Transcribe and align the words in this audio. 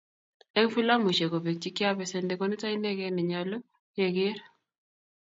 Eng 0.57 0.69
filamuishek 0.73 1.29
kobek 1.33 1.57
chekiapesende, 1.63 2.33
konito 2.39 2.67
inekei 2.75 3.11
nenyalo 3.13 3.57
keker 3.95 4.37